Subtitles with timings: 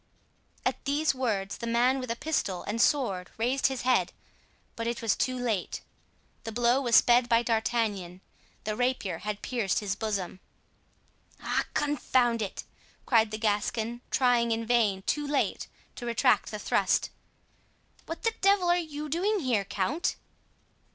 [0.65, 4.13] At these words the man with a pistol and sword raised his head,
[4.75, 5.81] but it was too late.
[6.43, 8.21] The blow was sped by D'Artagnan;
[8.63, 10.39] the rapier had pierced his bosom.
[11.39, 11.65] "Ah!
[11.75, 12.63] confound it!"
[13.05, 15.67] cried the Gascon, trying in vain, too late,
[15.97, 17.11] to retract the thrust.
[18.07, 20.15] "What the devil are you doing here, count?"